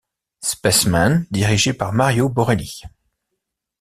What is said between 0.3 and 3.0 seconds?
Spaceman, dirigé par Mario Borelli.